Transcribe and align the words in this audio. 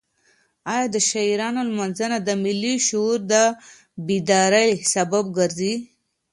ایا 0.73 0.85
د 0.95 0.97
شاعرانو 1.09 1.61
لمانځنه 1.69 2.17
د 2.27 2.29
ملي 2.43 2.75
شعور 2.87 3.19
د 3.31 3.33
بیدارۍ 4.07 4.69
سبب 4.93 5.25
ګرځي؟ 5.37 5.73